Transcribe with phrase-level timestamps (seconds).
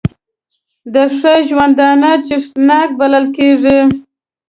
[0.93, 3.79] د ښه ژوندانه څښتنان بلل کېږي.